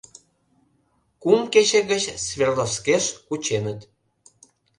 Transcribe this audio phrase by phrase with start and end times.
[1.21, 3.79] Кум кече гыч Свердловскеш кученыт.